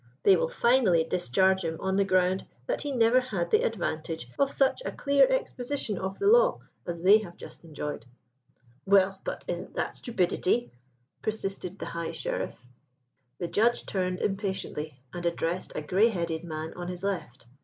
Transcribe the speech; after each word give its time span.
They 0.23 0.35
will 0.35 0.49
finally 0.49 1.03
discharge 1.03 1.63
him 1.63 1.77
on 1.79 1.95
the 1.95 2.03
ground 2.03 2.47
that 2.65 2.81
he 2.81 2.91
never 2.91 3.19
had 3.19 3.51
the 3.51 3.61
advantage 3.63 4.27
of 4.39 4.49
such 4.49 4.81
a 4.83 4.91
clear 4.91 5.27
exposition 5.29 5.99
of 5.99 6.17
the 6.17 6.25
law 6.25 6.61
as 6.87 7.03
they 7.03 7.19
have 7.19 7.37
just 7.37 7.63
enjoyed." 7.63 8.07
"Well, 8.83 9.21
but 9.23 9.45
isn't 9.47 9.75
that 9.75 9.97
stupidity?" 9.97 10.71
persisted 11.21 11.77
the 11.77 11.85
High 11.85 12.13
Sheriff. 12.13 12.65
The 13.37 13.47
Judge 13.47 13.85
turned 13.85 14.21
impatiently 14.21 14.99
and 15.13 15.23
addressed 15.23 15.73
a 15.75 15.83
grey 15.83 16.09
headed 16.09 16.43
man 16.43 16.73
on 16.73 16.87
his 16.87 17.03
left. 17.03 17.45